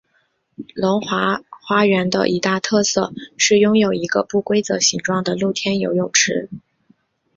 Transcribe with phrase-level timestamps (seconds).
[0.73, 6.49] 龙华花园的一大特色是拥有一个不规则形状露天游泳池。